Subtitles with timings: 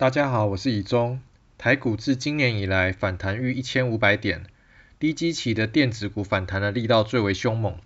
[0.00, 1.20] 大家好，我是以中。
[1.58, 4.44] 台股自今年以来反弹逾一千五百点，
[4.98, 7.76] 低基期的电子股反弹的力道最为凶猛，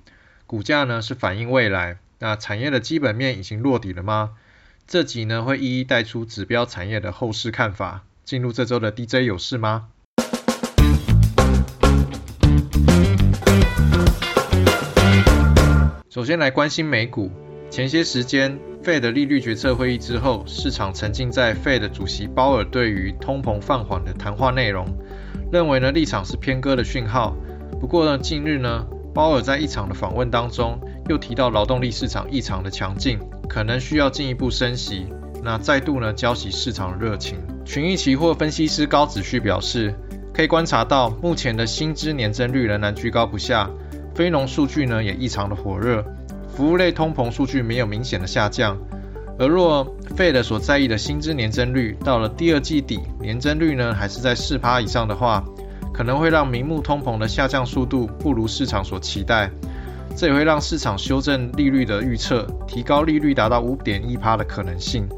[0.46, 1.98] 股价呢是反映未来。
[2.21, 4.37] 那产业的基本面已经落底了吗？
[4.87, 8.04] 这集呢会一一带出指标产业的后市看法。
[8.24, 9.88] 进入这周的 DJ 有事吗？
[16.09, 17.33] 首先来关心美股。
[17.70, 24.87] 前些时间，Fed 利率决策会议之后，市场沉浸在 Fed 主席鲍尔对于通膨放缓的谈话内容，
[25.51, 27.34] 认为呢立场是偏鸽的讯号。
[27.80, 30.78] 不过呢，近日呢，鲍尔在一场的访问当中，
[31.09, 35.06] 又提到劳动力市场异常的强劲，可能需要进一步升息，
[35.42, 37.39] 那再度呢浇熄市场的热情。
[37.64, 39.95] 群益期货分析师高子旭表示，
[40.34, 43.70] 可以观察到目前的薪资年增率仍然居高不下，
[44.14, 46.05] 非农数据呢也异常的火热。
[46.57, 48.79] 服务类通膨数据没有明显的下降，
[49.39, 49.85] 而若
[50.17, 55.43] Fed 所在意的薪资年增率到了第二季底，年增率呢还是在四趴以上的话，
[55.93, 59.51] 可能会让明目通膨的下降速度不如市场所期待，
[60.17, 65.09] 这也会让市场修正利率的预测，提高利率达到五点一趴的可能性。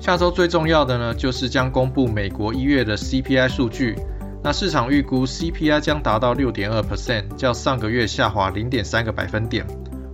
[0.00, 3.94] 下周最重要的呢，就是将公布美国一月的 CPI 数据，
[4.42, 9.66] 那市场预估 CPI 将达到六点二 percent，较上个月下滑零点三个百分点。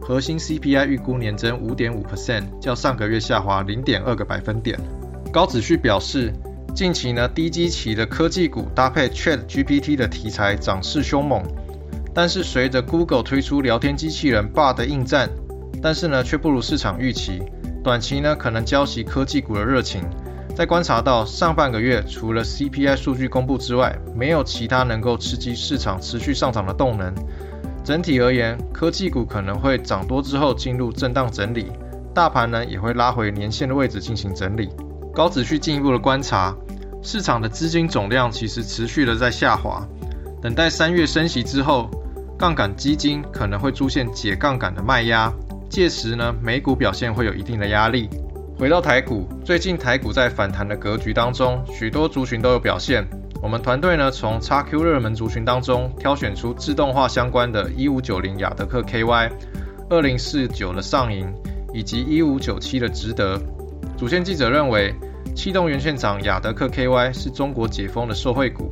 [0.07, 4.79] 核心 CPI 预估年增五点五 percent，较上个月下滑零点二个百分点。
[5.33, 6.31] 高子旭表示，
[6.75, 11.43] 近期呢低基期的科技股搭配 Chat GPT 的题材涨势凶猛，
[12.13, 15.31] 但是随着 Google 推出聊天机器人 Bard 的应战，
[15.81, 17.41] 但是呢却不如市场预期，
[17.83, 20.03] 短期呢可能浇熄科技股的热情。
[20.55, 27.15] 在观察到上半个月除了 CPI 数据公布之外，没有其他能够刺激市场持续上涨的动能。
[27.85, 31.71] 整体而言，科技股可能会涨多之后进入震荡整理，
[32.15, 34.71] 大盘呢也会拉回年线的位置进行整理。
[35.13, 36.57] 高指数进一步的观察，
[37.03, 39.87] 市场的资金总量其实持续的在下滑，
[40.41, 41.91] 等待三月升息之后，
[42.39, 45.31] 杠杆基金可能会出现解杠杆的卖压，
[45.69, 48.09] 届时呢美股表现会有一定的压力。
[48.59, 53.07] 回到台股，最近台股在反弹的格局当中，许多族群都有表现。
[53.45, 59.31] 我们团队呢，从 XQ 热门族群当中挑选出自动化相关的1590雅德克 KY、
[59.91, 61.31] 2049的上银
[61.75, 63.39] 以及1597的值得。
[63.99, 64.95] 主线记者认为，
[65.37, 68.71] 气动元件厂雅德克 KY 是中国解封的受惠股，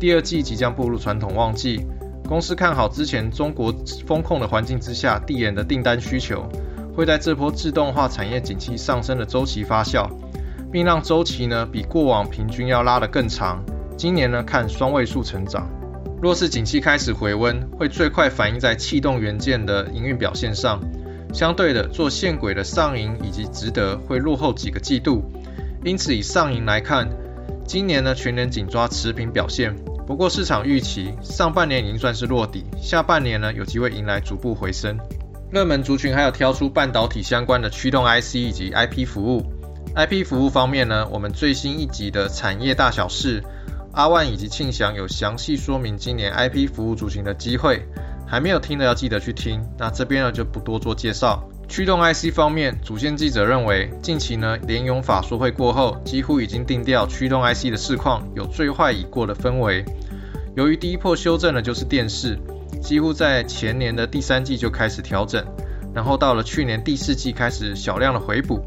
[0.00, 1.86] 第二季即将步入传统旺季。
[2.26, 3.70] 公司看好之前中国
[4.06, 6.48] 风控的环境之下，递延的订单需求
[6.96, 10.08] 会在这波自动化产业景气上升的周期发酵，
[10.72, 13.62] 并让周期呢比过往平均要拉得更长。
[13.96, 15.68] 今年呢，看双位数成长。
[16.20, 20.80] 若是景气开始回温，会最快反映在气动元件的营运表现上。
[21.32, 25.22] 相对的，做线轨的上银以及值得会落后几个季度。
[25.84, 27.08] 因此，以上银来看，
[27.66, 29.74] 今年呢全年紧抓持平表现。
[30.06, 34.98] 不过市场预期上半年已经算是落底，下半年呢有机会迎来逐步回升。
[35.50, 39.44] 热门族群还有挑出半导体相关的驱动 IC 以及 IP 服务。
[39.94, 43.42] IP 服务方面呢，我们最新一集的产业大小事。
[43.94, 47.86] 阿万以及庆祥有详细说明今年 IP 服务主群的机会，
[48.26, 49.64] 还没有听的要记得去听。
[49.78, 51.48] 那这边呢就不多做介绍。
[51.68, 59.84] 驱动 IC 方面，主线记者认为，近期呢联咏法说会过后，几乎已经定调驱动 IC 的市况有最坏已过的氛围。
[60.56, 62.38] 由于第一波修正的就是电视，
[62.82, 65.44] 几乎在前年的第三季就开始调整，
[65.94, 68.60] 然后到了去年第四季开始小量的回补，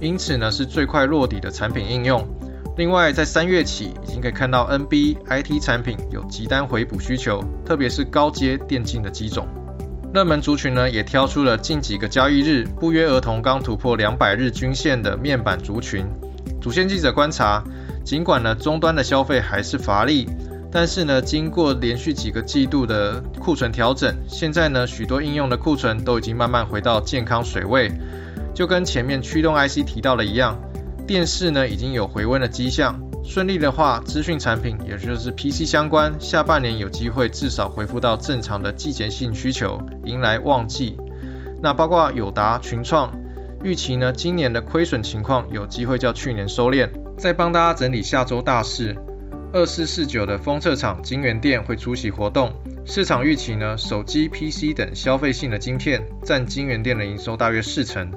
[0.00, 2.26] 因此呢是最快落底的产品应用。
[2.74, 9.46] 另外，在三月起，已经可以看到 NB IT 产品有急单回补需求，特别是高阶电竞的机种。
[10.14, 16.06] 热门族群呢，也挑出了近几个交易日不约而同刚突破两百日均线的面板族群。
[16.62, 17.62] 主线记者观察，
[18.04, 20.26] 尽管呢终端的消费还是乏力，
[20.70, 27.92] 但是呢经过连续几个季度的库存调整，现在呢许多应用的库存都已经慢慢回到健康水位，
[28.54, 30.58] 就跟前面驱动 IC 提到的一样。
[31.06, 40.96] 电视呢已经有回温的迹象，顺利的话，资讯产品也就是 PC 相关，下半年有机会至少恢复到正常的季节性需求，迎来旺季。
[41.60, 43.12] 那包括友达、群创，
[43.62, 46.88] 预期呢今年的亏损情况有机会较去年收敛。
[47.18, 48.96] 再帮大家整理下周大事，
[49.52, 52.52] 二四四九的封测厂金源店会出席活动，
[52.84, 58.10] 市场预期呢手机、PC 等消费性的晶片占金源店的营收大约四成。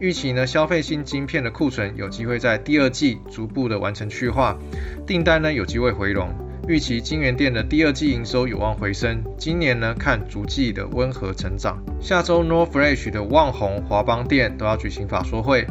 [0.00, 4.58] 预期呢，消费性晶片的库存有机会在第二季逐步的完成去化，
[5.06, 6.28] 订单呢有机会回笼。
[6.66, 11.78] 预期晶圆店的第二季营收有望回升，今年呢看逐季的温和成长。
[12.00, 15.66] 下周 North Flash 的旺宏、华邦店都要举行法说会，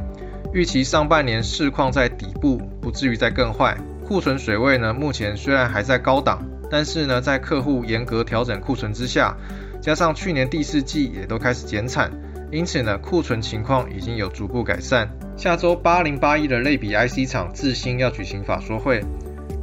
[0.53, 3.75] 预期上半年市况在底部，不至于再更坏。
[4.05, 9.35] 库存水位呢，目前虽然还在高档，但是呢，在客户严格调整库存之下，
[9.81, 12.11] 加上去年第四季也都开始减产，
[12.53, 15.09] 因此呢，库存情况已经有逐步改善。
[15.35, 19.03] 下周八零八一的类比 IC 厂智新要举行法说会，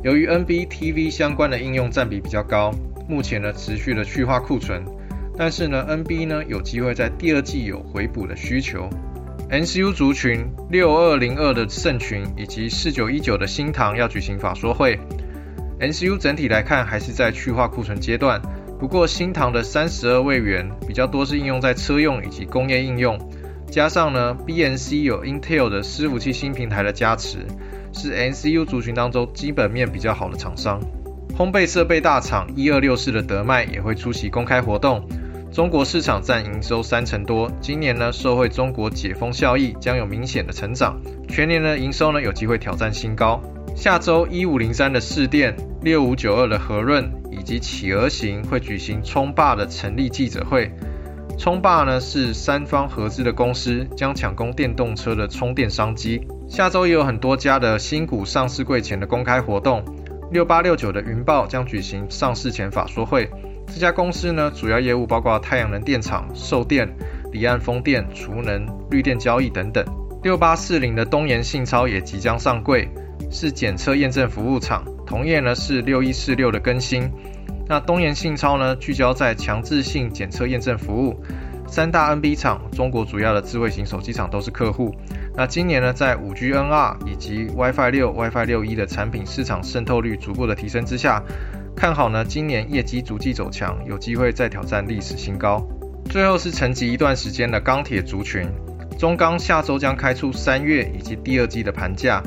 [0.03, 2.75] 由于 NB TV 相关的应用占比比较高，
[3.09, 4.85] 目前呢持续的去化库存，
[5.39, 8.91] 但是呢 NB 呢有机会在第二季有回补的需求。
[9.49, 14.99] NCU 族群六二零二的盛群以及四九一九的新唐要举行法说会。
[15.79, 18.43] NCU 整体来看还是在去化库存阶段，
[18.81, 23.19] 不过新唐的三十二位元比较多是应用在车用以及工业应用，
[23.71, 27.47] 加上呢 BNC 有 Intel 的伺服器新平台的加持，
[27.93, 30.81] 是 NCU 族群当中基本面比较好的厂商。
[31.37, 35.07] 烘焙设备大厂一二六四的德迈也会出席公开活动。
[35.53, 40.99] 中国市场占营收三成多，今年呢受惠中国解封效益，将有明显的成长。
[41.29, 43.43] 全年的营收呢有机会挑战新高。
[43.77, 50.71] 下周一五零三的市电、六五九二的和润以及企鹅行会举行冲霸的成立记者会。
[51.39, 56.21] 冲霸呢是三方合资的公司，将抢攻电动车的充电商机。
[56.49, 59.83] 下周也有很多家的新股上市柜前的公开活动。
[60.31, 63.31] 六八六九的云豹将举行上市前法说会。
[63.67, 66.89] 这家公司呢，主要业务包括太阳能电厂、售电、
[67.33, 69.85] 离岸风电、储能、绿电交易等等。
[70.23, 72.91] 六八四零的东研信超也即将上柜，
[73.31, 77.11] 是检测验证服务厂，同业呢是六一四六的更新。
[77.67, 81.21] 那东延信超呢，聚焦在强制性检测验证服务，
[81.67, 84.95] 三大 NB 厂，中国主要的智慧型手机厂都是客户。
[85.35, 91.21] 那今年呢，在五 G NR 以及 WiFi 六、WiFi 六一的产品市场渗透率逐步的提升之下。
[91.75, 95.67] 看好呢，今年业绩逐季走强，有机会再挑战历史新高。
[96.09, 98.49] 最后是沉寂一段时间的钢铁族群，
[98.97, 102.23] 中钢下周将开出三月以及第二季的盘价。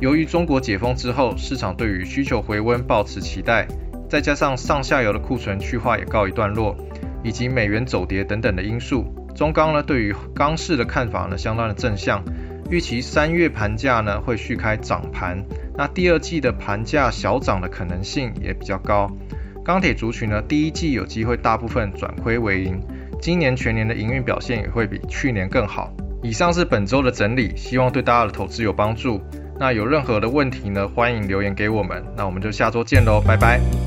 [0.00, 3.66] 由于中国解封之后，市场对于需求回温抱持期待，
[4.08, 6.76] 再加上上下游的库存去化也告一段落，
[7.22, 9.04] 以及美元走跌等等的因素，
[9.34, 12.22] 中钢呢对于钢市的看法呢相当的正向，
[12.70, 15.44] 预期三月盘价呢会续开涨盘。
[15.76, 19.10] 那第二季的盘价小涨的可能性也比较高。
[19.64, 22.80] 钢铁族群呢，第一季有机会大部分转亏为盈，
[23.20, 25.92] 今年全年的营运表现也会比去年更好。
[26.22, 29.20] 以上是本周的整理，希望对大家的投资有帮助。
[29.58, 32.04] 那有任何的问题呢，欢迎留言给我们。
[32.16, 33.85] 那我们就下周见喽，拜拜。